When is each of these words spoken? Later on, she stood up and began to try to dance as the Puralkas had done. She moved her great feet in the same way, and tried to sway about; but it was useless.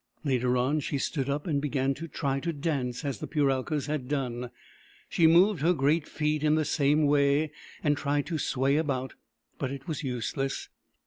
Later 0.23 0.57
on, 0.57 0.79
she 0.79 0.97
stood 0.97 1.29
up 1.29 1.45
and 1.45 1.61
began 1.61 1.93
to 1.93 2.07
try 2.07 2.39
to 2.39 2.51
dance 2.51 3.05
as 3.05 3.19
the 3.19 3.27
Puralkas 3.27 3.85
had 3.85 4.07
done. 4.07 4.49
She 5.09 5.27
moved 5.27 5.61
her 5.61 5.73
great 5.73 6.07
feet 6.07 6.43
in 6.43 6.55
the 6.55 6.65
same 6.65 7.05
way, 7.05 7.51
and 7.83 7.95
tried 7.95 8.25
to 8.25 8.39
sway 8.39 8.77
about; 8.77 9.13
but 9.59 9.69
it 9.71 9.87
was 9.87 10.03
useless. 10.03 10.69